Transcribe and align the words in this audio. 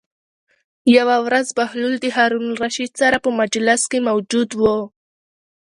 یوه 0.97 1.17
ورځ 1.25 1.47
بهلول 1.57 1.93
د 2.01 2.05
هارون 2.15 2.45
الرشید 2.51 2.91
سره 3.01 3.17
په 3.23 3.29
مجلس 3.39 3.81
کې 3.91 3.99
موجود 4.09 4.49
و. 4.59 4.63